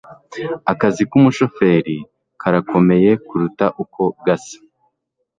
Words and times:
Akazi 0.71 1.03
k'umushoferi 1.09 1.97
karakomeye 2.41 3.11
kuruta 3.25 3.65
uko 3.83 4.03
gasa. 4.25 4.57